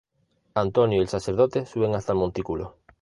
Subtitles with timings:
[0.55, 2.79] Antonio y el sacerdote suben hasta el montículo.